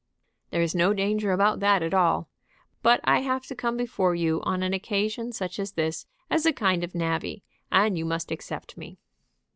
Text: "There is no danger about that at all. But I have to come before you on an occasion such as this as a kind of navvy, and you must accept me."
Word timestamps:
"There 0.49 0.63
is 0.63 0.73
no 0.73 0.95
danger 0.95 1.31
about 1.31 1.59
that 1.59 1.83
at 1.83 1.93
all. 1.93 2.27
But 2.81 3.01
I 3.03 3.19
have 3.19 3.43
to 3.45 3.55
come 3.55 3.77
before 3.77 4.15
you 4.15 4.41
on 4.41 4.63
an 4.63 4.73
occasion 4.73 5.31
such 5.31 5.59
as 5.59 5.73
this 5.73 6.07
as 6.27 6.43
a 6.47 6.51
kind 6.53 6.83
of 6.83 6.95
navvy, 6.95 7.43
and 7.71 7.95
you 7.95 8.05
must 8.05 8.31
accept 8.31 8.77
me." 8.77 8.97